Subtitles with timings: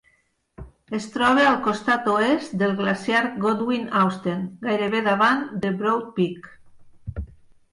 [0.99, 6.49] Es troba al costat oest del glaciar Godwin-Austen, gairebé davant de Broad Peak.